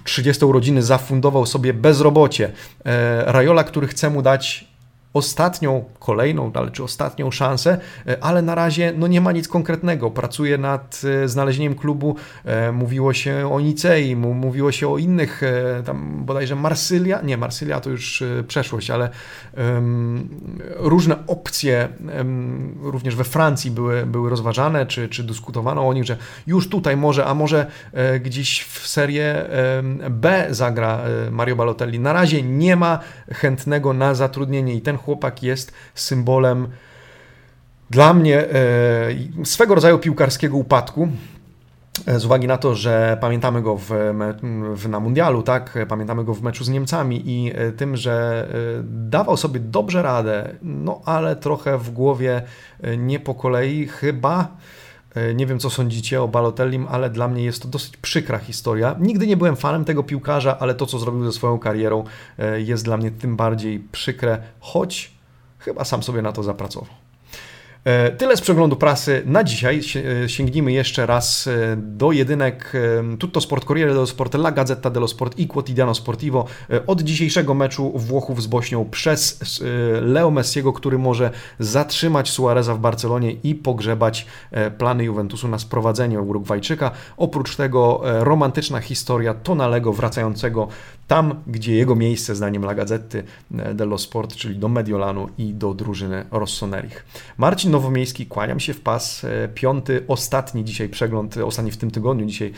[0.05, 2.53] 30 e, urodziny zafundował sobie bezrobocie.
[2.85, 4.76] E, Raiola, który chce mu dać
[5.17, 10.11] ostatnią, kolejną, ale czy ostatnią szansę, e, ale na razie no nie ma nic konkretnego.
[10.11, 15.43] Pracuje nad e, znalezieniem klubu, e, mówiło się o Nicei, mówiło się o innych,
[15.85, 19.11] tam bodajże Marsylia, nie, Marsylia to już przeszłość, ale
[19.57, 20.29] um,
[20.77, 26.17] różne opcje um, również we Francji były, były rozważane, czy, czy dyskutowano o nich, że
[26.47, 27.67] już tutaj może, a może
[28.21, 29.45] gdzieś w serię
[30.11, 31.01] B zagra
[31.31, 32.01] Mario Balotelli.
[32.01, 32.99] Na razie nie ma
[33.33, 36.69] chętnego na zatrudnienie i ten chłopak jest symbolem
[37.91, 41.09] dla mnie e, swego rodzaju piłkarskiego upadku.
[42.07, 43.91] E, z uwagi na to, że pamiętamy go w,
[44.75, 45.79] w, na mundialu, tak?
[45.89, 48.49] Pamiętamy go w meczu z Niemcami i e, tym, że
[48.85, 52.43] dawał sobie dobrze radę, no ale trochę w głowie
[52.99, 54.49] nie po kolei chyba.
[55.35, 58.97] Nie wiem, co sądzicie o Balotellim, ale dla mnie jest to dosyć przykra historia.
[59.01, 62.05] Nigdy nie byłem fanem tego piłkarza, ale to, co zrobił ze swoją karierą,
[62.57, 65.13] jest dla mnie tym bardziej przykre, choć
[65.59, 66.91] chyba sam sobie na to zapracował.
[67.87, 69.81] E, tyle z przeglądu prasy na dzisiaj.
[70.25, 72.73] E, sięgnijmy jeszcze raz e, do jedynek
[73.19, 76.47] Tutto Sport, Corriere dello Sport, La Gazzetta dello Sport i Quotidiano Sportivo
[76.87, 79.41] od dzisiejszego meczu Włochów z Bośnią przez
[80.03, 84.27] Leo Messiego, który może zatrzymać Suareza w Barcelonie i pogrzebać
[84.79, 86.91] plany Juventusu na sprowadzenie Urugwajczyka.
[87.17, 90.69] Oprócz tego romantyczna historia Tonalego wracającego
[91.07, 93.19] tam, gdzie jego miejsce, zdaniem La Gazzetta
[93.75, 97.07] dello Sport, czyli do Mediolanu i do drużyny Rossonerich.
[97.39, 99.27] Marcin Nowomiejski, kłaniam się w pas.
[99.55, 102.53] Piąty, ostatni dzisiaj przegląd, ostatni w tym tygodniu, dzisiaj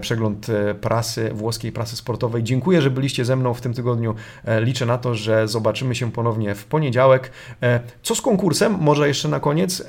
[0.00, 0.46] przegląd
[0.80, 2.42] prasy, włoskiej prasy sportowej.
[2.42, 4.14] Dziękuję, że byliście ze mną w tym tygodniu.
[4.60, 7.30] Liczę na to, że zobaczymy się ponownie w poniedziałek.
[8.02, 8.76] Co z konkursem?
[8.80, 9.86] Może jeszcze na koniec.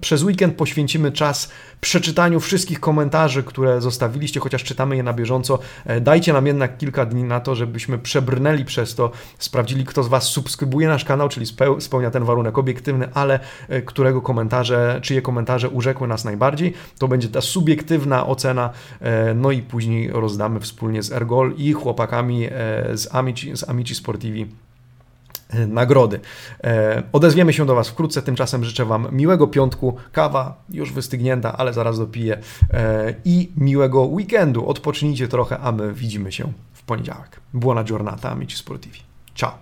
[0.00, 1.50] Przez weekend poświęcimy czas
[1.80, 5.58] przeczytaniu wszystkich komentarzy, które zostawiliście, chociaż czytamy je na bieżąco.
[5.84, 10.08] E, dajcie nam jednak kilka dni na to, żebyśmy przebrnęli przez to, sprawdzili, kto z
[10.08, 11.46] Was subskrybuje nasz kanał, czyli
[11.78, 16.72] spełnia ten warunek obiektywny, ale e, którego komentarze, czyje komentarze urzekły nas najbardziej.
[16.98, 22.48] To będzie ta subiektywna ocena, e, no i później rozdamy wspólnie z Ergol i chłopakami
[22.94, 24.65] z Amici, z Amici Sportivi E,
[25.50, 26.20] E, nagrody.
[26.64, 31.72] E, odezwiemy się do Was wkrótce, tymczasem życzę Wam miłego piątku, kawa już wystygnięta, ale
[31.72, 32.38] zaraz dopiję
[32.72, 34.68] e, i miłego weekendu.
[34.68, 37.40] Odpocznijcie trochę, a my widzimy się w poniedziałek.
[37.54, 39.00] Buona giornata, amici sportivi.
[39.34, 39.58] Ciao!